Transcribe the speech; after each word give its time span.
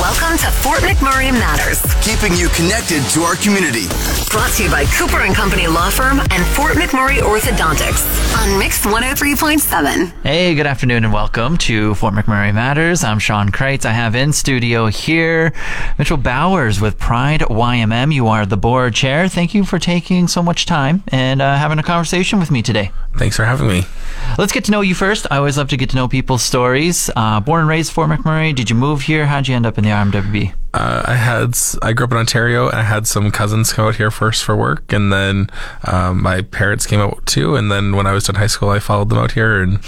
Welcome 0.00 0.38
to 0.38 0.46
Fort 0.46 0.78
McMurray 0.80 1.30
Matters, 1.30 1.82
keeping 2.02 2.34
you 2.34 2.48
connected 2.48 3.02
to 3.10 3.20
our 3.20 3.36
community. 3.36 3.86
brought 4.30 4.50
to 4.52 4.64
you 4.64 4.70
by 4.70 4.86
Cooper 4.86 5.20
and 5.20 5.34
Company 5.34 5.66
Law 5.66 5.90
Firm 5.90 6.20
and 6.20 6.46
Fort 6.56 6.72
McMurray 6.76 7.18
Orthodontics 7.18 8.00
on 8.40 8.58
Mix 8.58 8.86
103.7. 8.86 10.10
Hey, 10.22 10.54
good 10.54 10.66
afternoon 10.66 11.04
and 11.04 11.12
welcome 11.12 11.58
to 11.58 11.94
Fort 11.96 12.14
McMurray 12.14 12.54
Matters. 12.54 13.04
I'm 13.04 13.18
Sean 13.18 13.50
Kreitz. 13.50 13.84
I 13.84 13.92
have 13.92 14.14
in 14.14 14.32
studio 14.32 14.86
here 14.86 15.52
Mitchell 15.98 16.16
Bowers 16.16 16.80
with 16.80 16.98
Pride 16.98 17.40
YMM. 17.40 18.14
You 18.14 18.28
are 18.28 18.46
the 18.46 18.56
board 18.56 18.94
chair. 18.94 19.28
Thank 19.28 19.52
you 19.52 19.64
for 19.64 19.78
taking 19.78 20.28
so 20.28 20.42
much 20.42 20.64
time 20.64 21.02
and 21.08 21.42
uh, 21.42 21.56
having 21.56 21.78
a 21.78 21.82
conversation 21.82 22.38
with 22.38 22.50
me 22.50 22.62
today. 22.62 22.90
Thanks 23.18 23.36
for 23.36 23.44
having 23.44 23.68
me. 23.68 23.84
Let's 24.38 24.52
get 24.52 24.64
to 24.64 24.70
know 24.70 24.80
you 24.80 24.94
first. 24.94 25.26
I 25.30 25.36
always 25.38 25.58
love 25.58 25.68
to 25.68 25.76
get 25.76 25.90
to 25.90 25.96
know 25.96 26.08
people's 26.08 26.42
stories. 26.42 27.10
Uh, 27.14 27.40
born 27.40 27.60
and 27.60 27.68
raised 27.68 27.92
Fort 27.92 28.08
McMurray. 28.08 28.54
Did 28.54 28.70
you 28.70 28.76
move 28.76 29.02
here? 29.02 29.26
How'd 29.26 29.48
you 29.48 29.56
end 29.56 29.66
up 29.66 29.76
in 29.76 29.84
the 29.84 29.89
RMWB? 29.90 30.54
Uh, 30.72 31.02
I 31.04 31.14
had 31.16 31.58
I 31.82 31.92
grew 31.92 32.04
up 32.04 32.12
in 32.12 32.18
Ontario 32.18 32.68
and 32.68 32.78
I 32.78 32.84
had 32.84 33.08
some 33.08 33.32
cousins 33.32 33.72
come 33.72 33.88
out 33.88 33.96
here 33.96 34.10
first 34.10 34.44
for 34.44 34.54
work, 34.54 34.92
and 34.92 35.12
then 35.12 35.50
um, 35.84 36.22
my 36.22 36.42
parents 36.42 36.86
came 36.86 37.00
out 37.00 37.26
too. 37.26 37.56
And 37.56 37.72
then 37.72 37.96
when 37.96 38.06
I 38.06 38.12
was 38.12 38.28
in 38.28 38.36
high 38.36 38.46
school, 38.46 38.68
I 38.68 38.78
followed 38.78 39.08
them 39.08 39.18
out 39.18 39.32
here 39.32 39.60
and 39.60 39.80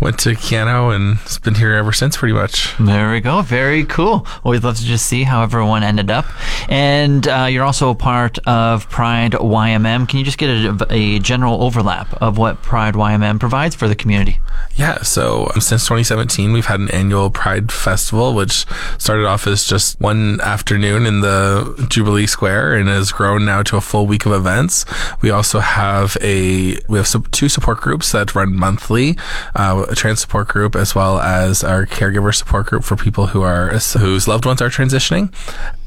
went 0.00 0.18
to 0.20 0.30
Keyano, 0.30 0.94
and 0.94 1.18
it's 1.22 1.38
been 1.38 1.54
here 1.54 1.72
ever 1.72 1.92
since, 1.92 2.18
pretty 2.18 2.34
much. 2.34 2.76
There 2.78 3.10
we 3.10 3.20
go. 3.20 3.40
Very 3.40 3.84
cool. 3.84 4.26
Always 4.44 4.62
love 4.62 4.76
to 4.76 4.84
just 4.84 5.06
see 5.06 5.22
how 5.22 5.42
everyone 5.42 5.82
ended 5.82 6.10
up. 6.10 6.26
And 6.68 7.26
uh, 7.26 7.46
you're 7.50 7.64
also 7.64 7.88
a 7.88 7.94
part 7.94 8.38
of 8.46 8.88
Pride 8.90 9.32
YMM. 9.32 10.06
Can 10.06 10.18
you 10.18 10.26
just 10.26 10.36
get 10.36 10.50
a, 10.50 10.86
a 10.90 11.18
general 11.20 11.62
overlap 11.62 12.12
of 12.22 12.36
what 12.36 12.60
Pride 12.60 12.94
YMM 12.94 13.40
provides 13.40 13.74
for 13.74 13.88
the 13.88 13.96
community? 13.96 14.40
Yeah, 14.78 15.02
so 15.02 15.50
um, 15.56 15.60
since 15.60 15.82
2017, 15.82 16.52
we've 16.52 16.66
had 16.66 16.78
an 16.78 16.88
annual 16.92 17.30
Pride 17.30 17.72
Festival, 17.72 18.32
which 18.32 18.64
started 18.96 19.26
off 19.26 19.48
as 19.48 19.64
just 19.64 20.00
one 20.00 20.40
afternoon 20.40 21.04
in 21.04 21.20
the 21.20 21.84
Jubilee 21.90 22.28
Square 22.28 22.74
and 22.76 22.88
has 22.88 23.10
grown 23.10 23.44
now 23.44 23.64
to 23.64 23.76
a 23.76 23.80
full 23.80 24.06
week 24.06 24.24
of 24.24 24.30
events. 24.30 24.84
We 25.20 25.30
also 25.30 25.58
have 25.58 26.16
a 26.20 26.78
we 26.88 26.96
have 26.96 27.30
two 27.32 27.48
support 27.48 27.80
groups 27.80 28.12
that 28.12 28.36
run 28.36 28.54
monthly, 28.54 29.18
uh, 29.56 29.84
a 29.88 29.96
trans 29.96 30.20
support 30.20 30.46
group 30.46 30.76
as 30.76 30.94
well 30.94 31.18
as 31.18 31.64
our 31.64 31.84
caregiver 31.84 32.32
support 32.32 32.66
group 32.66 32.84
for 32.84 32.94
people 32.94 33.26
who 33.26 33.42
are 33.42 33.70
whose 33.70 34.28
loved 34.28 34.46
ones 34.46 34.62
are 34.62 34.70
transitioning, 34.70 35.34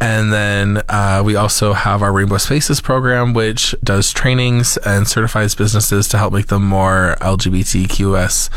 and 0.02 0.34
then 0.34 0.82
uh, 0.90 1.22
we 1.24 1.38
also 1.38 1.72
have 1.72 2.02
our 2.02 2.12
Rainbow 2.12 2.40
Spaces 2.40 2.82
program, 2.82 3.34
which 3.34 3.74
does 3.82 4.12
trainings 4.12 4.76
and 4.78 5.08
certifies 5.08 5.56
businesses 5.56 6.10
to 6.10 6.18
help 6.18 6.34
make 6.34 6.48
them 6.48 6.68
more 6.68 7.16
LGBTQS 7.22 8.50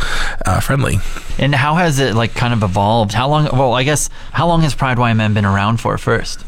uh, 0.47 0.61
friendly. 0.61 0.99
And 1.39 1.55
how 1.55 1.75
has 1.75 1.99
it 1.99 2.15
like 2.15 2.35
kind 2.35 2.53
of 2.53 2.63
evolved? 2.63 3.13
How 3.13 3.29
long? 3.29 3.45
Well, 3.53 3.75
I 3.75 3.83
guess 3.83 4.11
how 4.33 4.47
long 4.47 4.63
has 4.63 4.75
Pride 4.75 4.99
YMM 4.99 5.35
been 5.35 5.45
around 5.45 5.79
for 5.79 5.97
first? 5.99 6.45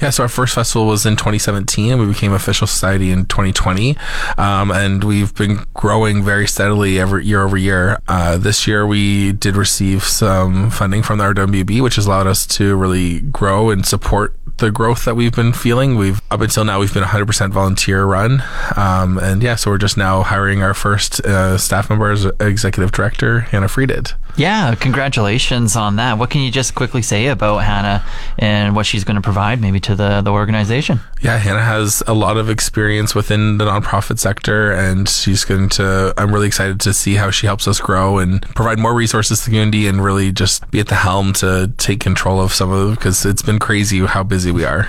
Yeah, 0.00 0.10
so 0.10 0.22
our 0.22 0.28
first 0.28 0.54
festival 0.54 0.86
was 0.86 1.04
in 1.04 1.16
2017, 1.16 1.98
we 1.98 2.06
became 2.06 2.32
official 2.32 2.66
society 2.66 3.10
in 3.10 3.26
2020, 3.26 3.96
um, 4.38 4.70
and 4.70 5.04
we've 5.04 5.34
been 5.34 5.60
growing 5.74 6.24
very 6.24 6.46
steadily 6.46 6.98
every 6.98 7.24
year 7.26 7.42
over 7.42 7.56
year. 7.56 8.00
Uh, 8.08 8.38
this 8.38 8.66
year, 8.66 8.86
we 8.86 9.32
did 9.32 9.56
receive 9.56 10.02
some 10.02 10.70
funding 10.70 11.02
from 11.02 11.18
the 11.18 11.24
RWB, 11.24 11.82
which 11.82 11.96
has 11.96 12.06
allowed 12.06 12.26
us 12.26 12.46
to 12.46 12.76
really 12.76 13.20
grow 13.20 13.70
and 13.70 13.84
support 13.84 14.34
the 14.60 14.70
growth 14.70 15.04
that 15.04 15.16
we've 15.16 15.34
been 15.34 15.52
feeling. 15.52 15.96
We've 15.96 16.20
up 16.30 16.40
until 16.40 16.64
now 16.64 16.78
we've 16.80 16.94
been 16.94 17.02
100% 17.02 17.50
volunteer 17.50 18.04
run, 18.04 18.42
um, 18.76 19.18
and 19.18 19.42
yeah, 19.42 19.56
so 19.56 19.70
we're 19.70 19.78
just 19.78 19.96
now 19.96 20.22
hiring 20.22 20.62
our 20.62 20.74
first 20.74 21.20
uh, 21.20 21.58
staff 21.58 21.90
member 21.90 22.10
as 22.10 22.26
executive 22.38 22.92
director, 22.92 23.40
Hannah 23.40 23.68
Frieded. 23.68 24.12
Yeah, 24.36 24.74
congratulations 24.74 25.76
on 25.76 25.96
that. 25.96 26.18
What 26.18 26.30
can 26.30 26.40
you 26.40 26.50
just 26.50 26.74
quickly 26.74 27.02
say 27.02 27.26
about 27.26 27.58
Hannah 27.58 28.04
and 28.38 28.74
what 28.74 28.86
she's 28.86 29.04
going 29.04 29.16
to 29.16 29.20
provide 29.20 29.60
maybe 29.60 29.80
to 29.80 29.94
the, 29.94 30.20
the 30.22 30.30
organization? 30.30 31.00
Yeah, 31.20 31.36
Hannah 31.36 31.62
has 31.62 32.02
a 32.06 32.14
lot 32.14 32.36
of 32.36 32.48
experience 32.48 33.14
within 33.14 33.58
the 33.58 33.66
nonprofit 33.66 34.18
sector, 34.18 34.72
and 34.72 35.08
she's 35.08 35.44
going 35.44 35.68
to. 35.70 36.14
I'm 36.16 36.32
really 36.32 36.46
excited 36.46 36.80
to 36.80 36.94
see 36.94 37.14
how 37.14 37.30
she 37.30 37.46
helps 37.46 37.68
us 37.68 37.80
grow 37.80 38.18
and 38.18 38.42
provide 38.54 38.78
more 38.78 38.94
resources 38.94 39.40
to 39.40 39.44
the 39.44 39.50
community, 39.50 39.86
and 39.86 40.02
really 40.02 40.32
just 40.32 40.70
be 40.70 40.80
at 40.80 40.88
the 40.88 40.94
helm 40.94 41.32
to 41.34 41.72
take 41.76 42.00
control 42.00 42.40
of 42.40 42.52
some 42.52 42.70
of 42.70 42.86
them 42.86 42.94
because 42.94 43.26
it's 43.26 43.42
been 43.42 43.58
crazy 43.58 44.00
how 44.06 44.22
busy 44.22 44.50
we 44.50 44.64
are. 44.64 44.88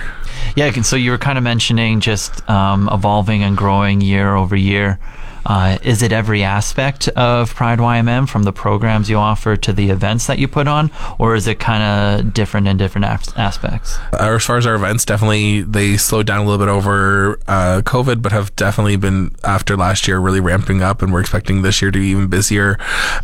Yeah, 0.56 0.70
so 0.82 0.96
you 0.96 1.10
were 1.10 1.18
kind 1.18 1.38
of 1.38 1.44
mentioning 1.44 2.00
just 2.00 2.48
um, 2.48 2.88
evolving 2.90 3.42
and 3.42 3.56
growing 3.56 4.00
year 4.00 4.34
over 4.34 4.56
year. 4.56 4.98
Uh, 5.44 5.78
is 5.82 6.02
it 6.02 6.12
every 6.12 6.42
aspect 6.42 7.08
of 7.08 7.54
Pride 7.54 7.78
YMM 7.78 8.28
from 8.28 8.44
the 8.44 8.52
programs 8.52 9.10
you 9.10 9.16
offer 9.16 9.56
to 9.56 9.72
the 9.72 9.90
events 9.90 10.26
that 10.26 10.38
you 10.38 10.48
put 10.48 10.68
on, 10.68 10.90
or 11.18 11.34
is 11.34 11.46
it 11.46 11.58
kind 11.58 11.82
of 11.82 12.34
different 12.34 12.68
in 12.68 12.76
different 12.76 13.06
as- 13.06 13.32
aspects? 13.36 13.98
Uh, 14.12 14.34
as 14.34 14.44
far 14.44 14.56
as 14.56 14.66
our 14.66 14.74
events, 14.74 15.04
definitely 15.04 15.62
they 15.62 15.96
slowed 15.96 16.26
down 16.26 16.40
a 16.40 16.44
little 16.44 16.64
bit 16.64 16.70
over 16.70 17.38
uh, 17.48 17.82
COVID, 17.84 18.22
but 18.22 18.32
have 18.32 18.54
definitely 18.56 18.96
been 18.96 19.34
after 19.44 19.76
last 19.76 20.06
year 20.06 20.18
really 20.18 20.40
ramping 20.40 20.82
up, 20.82 21.02
and 21.02 21.12
we're 21.12 21.20
expecting 21.20 21.62
this 21.62 21.82
year 21.82 21.90
to 21.90 21.98
be 21.98 22.06
even 22.06 22.28
busier. 22.28 22.78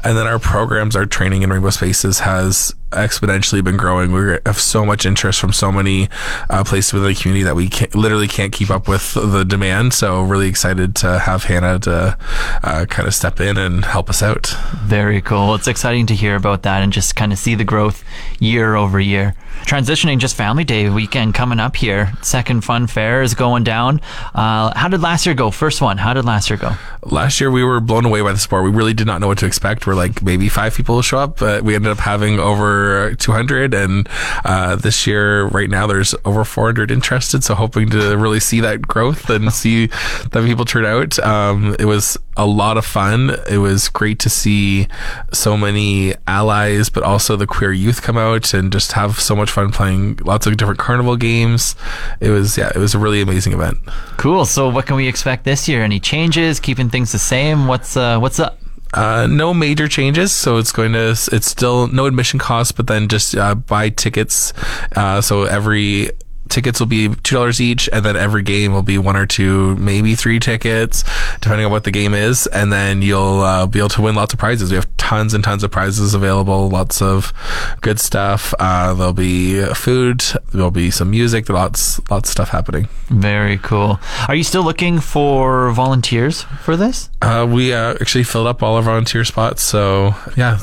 And 0.04 0.16
then 0.16 0.26
our 0.26 0.38
programs, 0.38 0.96
our 0.96 1.06
training 1.06 1.42
in 1.42 1.50
Rainbow 1.50 1.70
Spaces 1.70 2.20
has 2.20 2.74
exponentially 2.90 3.62
been 3.62 3.76
growing. 3.76 4.12
We 4.12 4.38
have 4.46 4.58
so 4.58 4.84
much 4.84 5.06
interest 5.06 5.40
from 5.40 5.52
so 5.52 5.70
many 5.70 6.08
uh, 6.48 6.64
places 6.64 6.92
within 6.92 7.08
the 7.08 7.14
community 7.14 7.44
that 7.44 7.56
we 7.56 7.68
can't, 7.68 7.94
literally 7.94 8.28
can't 8.28 8.52
keep 8.52 8.70
up 8.70 8.88
with 8.88 9.14
the 9.14 9.44
demand. 9.44 9.94
So 9.94 10.22
really 10.22 10.48
excited 10.48 10.94
to 10.96 11.18
have 11.18 11.44
Hannah 11.44 11.78
to 11.80 12.16
uh, 12.62 12.86
kind 12.86 13.06
of 13.06 13.14
step 13.14 13.40
in 13.40 13.56
and 13.56 13.84
help 13.84 14.08
us 14.08 14.22
out. 14.22 14.54
Very 14.84 15.20
cool. 15.20 15.54
It's 15.54 15.68
exciting 15.68 16.06
to 16.06 16.14
hear 16.14 16.36
about 16.36 16.62
that 16.62 16.82
and 16.82 16.92
just 16.92 17.16
kind 17.16 17.32
of 17.32 17.38
see 17.38 17.54
the 17.54 17.64
growth 17.64 18.04
year 18.40 18.74
over 18.74 18.98
year. 19.00 19.34
Transitioning 19.62 20.18
just 20.18 20.36
Family 20.36 20.64
Day 20.64 20.88
weekend 20.88 21.34
coming 21.34 21.58
up 21.58 21.76
here. 21.76 22.12
Second 22.22 22.64
fun 22.64 22.86
fair 22.86 23.22
is 23.22 23.34
going 23.34 23.64
down. 23.64 24.00
Uh, 24.34 24.72
how 24.74 24.88
did 24.88 25.02
last 25.02 25.26
year 25.26 25.34
go? 25.34 25.50
First 25.50 25.82
one. 25.82 25.98
How 25.98 26.14
did 26.14 26.24
last 26.24 26.48
year 26.48 26.56
go? 26.56 26.72
Last 27.02 27.40
year 27.40 27.50
we 27.50 27.64
were 27.64 27.80
blown 27.80 28.04
away 28.04 28.22
by 28.22 28.32
the 28.32 28.38
sport. 28.38 28.64
We 28.64 28.70
really 28.70 28.94
did 28.94 29.06
not 29.06 29.20
know 29.20 29.26
what 29.26 29.38
to 29.38 29.46
expect. 29.46 29.86
We're 29.86 29.94
like 29.94 30.22
maybe 30.22 30.48
five 30.48 30.74
people 30.74 30.94
will 30.94 31.02
show 31.02 31.18
up, 31.18 31.38
but 31.38 31.64
we 31.64 31.74
ended 31.74 31.90
up 31.90 31.98
having 31.98 32.38
over 32.38 32.77
200. 33.14 33.74
And 33.74 34.08
uh, 34.44 34.76
this 34.76 35.06
year, 35.06 35.46
right 35.46 35.70
now, 35.70 35.86
there's 35.86 36.14
over 36.24 36.44
400 36.44 36.90
interested. 36.90 37.44
So 37.44 37.54
hoping 37.54 37.90
to 37.90 38.16
really 38.16 38.40
see 38.40 38.60
that 38.60 38.82
growth 38.82 39.30
and 39.30 39.52
see 39.62 39.86
that 39.86 40.44
people 40.44 40.64
turn 40.64 40.84
out. 40.84 41.18
Um, 41.20 41.76
it 41.78 41.84
was 41.84 42.18
a 42.38 42.46
lot 42.46 42.78
of 42.78 42.86
fun. 42.86 43.36
It 43.50 43.58
was 43.58 43.88
great 43.88 44.18
to 44.20 44.30
see 44.30 44.86
so 45.32 45.56
many 45.56 46.14
allies, 46.26 46.88
but 46.88 47.02
also 47.02 47.36
the 47.36 47.46
queer 47.46 47.72
youth 47.72 48.00
come 48.00 48.16
out 48.16 48.54
and 48.54 48.72
just 48.72 48.92
have 48.92 49.18
so 49.18 49.34
much 49.34 49.50
fun 49.50 49.72
playing 49.72 50.20
lots 50.22 50.46
of 50.46 50.56
different 50.56 50.78
carnival 50.78 51.16
games. 51.16 51.74
It 52.20 52.30
was 52.30 52.56
yeah, 52.56 52.70
it 52.74 52.78
was 52.78 52.94
a 52.94 52.98
really 52.98 53.20
amazing 53.20 53.52
event. 53.52 53.78
Cool. 54.16 54.44
So 54.44 54.68
what 54.68 54.86
can 54.86 54.96
we 54.96 55.08
expect 55.08 55.44
this 55.44 55.68
year? 55.68 55.82
Any 55.82 55.98
changes? 55.98 56.60
Keeping 56.60 56.88
things 56.88 57.10
the 57.10 57.18
same? 57.18 57.66
What's 57.66 57.96
uh, 57.96 58.18
what's 58.20 58.38
up? 58.38 58.58
Uh, 58.94 59.26
no 59.30 59.52
major 59.52 59.86
changes, 59.88 60.32
so 60.32 60.56
it's 60.56 60.72
going 60.72 60.92
to 60.92 61.10
it's 61.32 61.46
still 61.46 61.88
no 61.88 62.06
admission 62.06 62.38
cost, 62.38 62.76
but 62.76 62.86
then 62.86 63.08
just 63.08 63.36
uh, 63.36 63.54
buy 63.54 63.90
tickets. 63.90 64.52
Uh, 64.96 65.20
so 65.20 65.42
every 65.44 66.10
tickets 66.48 66.80
will 66.80 66.86
be 66.86 67.08
two 67.22 67.34
dollars 67.34 67.60
each, 67.60 67.88
and 67.92 68.04
then 68.04 68.16
every 68.16 68.42
game 68.42 68.72
will 68.72 68.82
be 68.82 68.98
one 68.98 69.16
or 69.16 69.26
two, 69.26 69.76
maybe 69.76 70.14
three 70.14 70.38
tickets, 70.40 71.04
depending 71.40 71.66
on 71.66 71.72
what 71.72 71.84
the 71.84 71.90
game 71.90 72.14
is, 72.14 72.46
and 72.46 72.72
then 72.72 73.02
you'll 73.02 73.40
uh, 73.40 73.66
be 73.66 73.78
able 73.78 73.90
to 73.90 74.02
win 74.02 74.14
lots 74.14 74.32
of 74.32 74.38
prizes. 74.38 74.70
We 74.70 74.76
have 74.76 74.96
tons 75.08 75.32
and 75.32 75.42
tons 75.42 75.64
of 75.64 75.70
prizes 75.70 76.12
available, 76.12 76.68
lots 76.68 77.00
of 77.00 77.32
good 77.80 77.98
stuff. 77.98 78.52
Uh, 78.58 78.92
there'll 78.92 79.14
be 79.14 79.64
food, 79.72 80.20
there'll 80.52 80.70
be 80.70 80.90
some 80.90 81.10
music, 81.10 81.48
lots 81.48 81.98
lots 82.10 82.28
of 82.28 82.32
stuff 82.32 82.50
happening. 82.50 82.88
Very 83.08 83.56
cool. 83.56 83.98
Are 84.28 84.34
you 84.34 84.44
still 84.44 84.62
looking 84.62 85.00
for 85.00 85.70
volunteers 85.70 86.42
for 86.62 86.76
this? 86.76 87.08
Uh, 87.22 87.48
we 87.50 87.72
uh, 87.72 87.94
actually 88.02 88.24
filled 88.24 88.48
up 88.48 88.62
all 88.62 88.76
our 88.76 88.82
volunteer 88.82 89.24
spots, 89.24 89.62
so 89.62 90.14
yeah. 90.36 90.58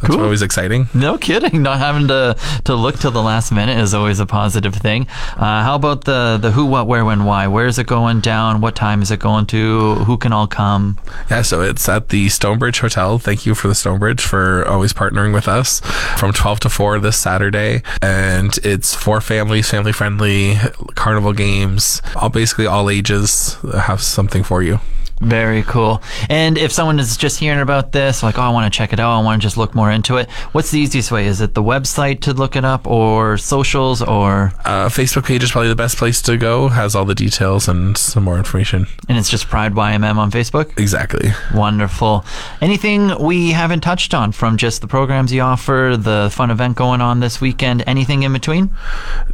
It's, 0.00 0.08
that's 0.08 0.14
Cool. 0.16 0.24
always 0.24 0.42
exciting. 0.42 0.88
No 0.94 1.18
kidding. 1.18 1.62
Not 1.62 1.78
having 1.78 2.08
to, 2.08 2.36
to 2.64 2.74
look 2.74 2.98
till 2.98 3.10
the 3.10 3.22
last 3.22 3.52
minute 3.52 3.78
is 3.78 3.92
always 3.94 4.18
a 4.18 4.26
positive 4.26 4.74
thing. 4.74 5.06
Uh, 5.36 5.62
how 5.62 5.74
about 5.74 6.04
the, 6.04 6.38
the 6.40 6.50
who, 6.52 6.64
what, 6.66 6.86
where, 6.86 7.04
when, 7.04 7.24
why? 7.24 7.46
Where 7.48 7.66
is 7.66 7.78
it 7.78 7.86
going 7.86 8.20
down? 8.20 8.60
What 8.60 8.74
time 8.74 9.02
is 9.02 9.10
it 9.10 9.20
going 9.20 9.46
to? 9.46 9.96
Who 10.06 10.16
can 10.16 10.32
all 10.32 10.46
come? 10.46 10.98
Yeah, 11.30 11.42
so 11.42 11.60
it's 11.60 11.88
at 11.88 12.08
the 12.08 12.28
Stonebridge 12.30 12.80
Hotel. 12.80 13.18
Thank 13.18 13.44
you 13.44 13.54
for 13.54 13.68
the 13.68 13.74
Stonebridge 13.74 14.22
for 14.22 14.66
always 14.66 14.92
partnering 14.92 15.34
with 15.34 15.48
us 15.48 15.80
from 16.18 16.32
12 16.32 16.60
to 16.60 16.68
4 16.70 16.98
this 17.00 17.18
Saturday. 17.18 17.82
And 18.00 18.56
it's 18.64 18.94
for 18.94 19.20
families, 19.20 19.68
family 19.70 19.92
friendly, 19.92 20.56
carnival 20.94 21.32
games, 21.34 22.00
all 22.16 22.30
basically 22.30 22.66
all 22.66 22.88
ages 22.88 23.56
have 23.74 24.00
something 24.00 24.42
for 24.42 24.62
you. 24.62 24.80
Very 25.20 25.62
cool. 25.64 26.02
And 26.30 26.56
if 26.56 26.72
someone 26.72 26.98
is 26.98 27.16
just 27.18 27.38
hearing 27.38 27.60
about 27.60 27.92
this, 27.92 28.22
like, 28.22 28.38
oh, 28.38 28.42
I 28.42 28.48
want 28.48 28.72
to 28.72 28.76
check 28.76 28.94
it 28.94 28.98
out, 29.00 29.12
I 29.12 29.22
want 29.22 29.40
to 29.40 29.46
just 29.46 29.58
look 29.58 29.74
more 29.74 29.90
into 29.90 30.16
it, 30.16 30.30
what's 30.52 30.70
the 30.70 30.80
easiest 30.80 31.12
way? 31.12 31.26
Is 31.26 31.42
it 31.42 31.52
the 31.52 31.62
website 31.62 32.20
to 32.22 32.32
look 32.32 32.56
it 32.56 32.64
up 32.64 32.86
or 32.86 33.36
socials 33.36 34.00
or? 34.00 34.54
Uh, 34.64 34.88
Facebook 34.88 35.26
page 35.26 35.42
is 35.42 35.50
probably 35.50 35.68
the 35.68 35.76
best 35.76 35.98
place 35.98 36.22
to 36.22 36.38
go, 36.38 36.68
has 36.68 36.94
all 36.94 37.04
the 37.04 37.14
details 37.14 37.68
and 37.68 37.98
some 37.98 38.24
more 38.24 38.38
information. 38.38 38.86
And 39.10 39.18
it's 39.18 39.28
just 39.28 39.48
Pride 39.48 39.74
YMM 39.74 40.16
on 40.16 40.30
Facebook? 40.30 40.78
Exactly. 40.78 41.32
Wonderful. 41.54 42.24
Anything 42.62 43.22
we 43.22 43.50
haven't 43.50 43.80
touched 43.80 44.14
on 44.14 44.32
from 44.32 44.56
just 44.56 44.80
the 44.80 44.88
programs 44.88 45.34
you 45.34 45.42
offer, 45.42 45.96
the 45.98 46.30
fun 46.32 46.50
event 46.50 46.76
going 46.76 47.02
on 47.02 47.20
this 47.20 47.42
weekend, 47.42 47.84
anything 47.86 48.22
in 48.22 48.32
between? 48.32 48.70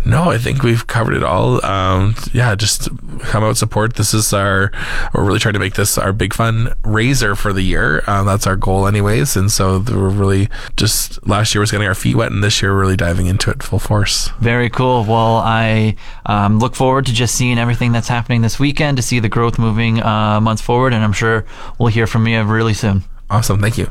No, 0.04 0.30
I 0.30 0.38
think 0.38 0.64
we've 0.64 0.86
covered 0.88 1.14
it 1.14 1.22
all. 1.22 1.64
Um, 1.64 2.16
yeah, 2.32 2.56
just 2.56 2.88
come 3.20 3.44
out 3.44 3.56
support. 3.56 3.94
This 3.94 4.12
is 4.12 4.32
our, 4.32 4.72
we're 5.14 5.24
really 5.24 5.38
trying 5.38 5.54
to 5.54 5.60
make 5.60 5.75
this 5.76 5.96
our 5.98 6.12
big 6.12 6.34
fun 6.34 6.74
raiser 6.84 7.34
for 7.34 7.52
the 7.52 7.62
year. 7.62 8.02
Uh, 8.06 8.24
that's 8.24 8.46
our 8.46 8.56
goal, 8.56 8.86
anyways. 8.86 9.36
And 9.36 9.50
so 9.50 9.78
we're 9.78 10.08
really 10.08 10.48
just 10.76 11.26
last 11.26 11.54
year 11.54 11.60
was 11.60 11.70
getting 11.70 11.86
our 11.86 11.94
feet 11.94 12.16
wet, 12.16 12.32
and 12.32 12.42
this 12.42 12.60
year 12.60 12.74
we're 12.74 12.80
really 12.80 12.96
diving 12.96 13.26
into 13.26 13.50
it 13.50 13.62
full 13.62 13.78
force. 13.78 14.28
Very 14.40 14.70
cool. 14.70 15.04
Well, 15.04 15.36
I 15.36 15.96
um, 16.26 16.58
look 16.58 16.74
forward 16.74 17.06
to 17.06 17.12
just 17.12 17.34
seeing 17.34 17.58
everything 17.58 17.92
that's 17.92 18.08
happening 18.08 18.42
this 18.42 18.58
weekend 18.58 18.96
to 18.96 19.02
see 19.02 19.20
the 19.20 19.28
growth 19.28 19.58
moving 19.58 20.02
uh, 20.02 20.40
months 20.40 20.62
forward, 20.62 20.92
and 20.92 21.04
I'm 21.04 21.12
sure 21.12 21.44
we'll 21.78 21.88
hear 21.88 22.06
from 22.06 22.26
you 22.26 22.42
really 22.42 22.74
soon. 22.74 23.04
Awesome. 23.30 23.60
Thank 23.60 23.78
you. 23.78 23.90